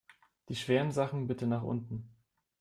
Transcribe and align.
Die 0.49 0.55
schweren 0.55 0.91
Sachen 0.91 1.27
bitte 1.27 1.45
nach 1.45 1.61
unten! 1.61 2.09